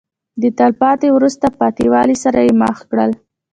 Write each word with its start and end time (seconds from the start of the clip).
د 0.41 0.43
تلپاتې 0.59 1.07
وروسته 1.17 1.45
پاتې 1.59 1.85
والي 1.93 2.15
سره 2.23 2.39
یې 2.47 2.53
مخ 2.61 2.77
کړل. 2.89 3.11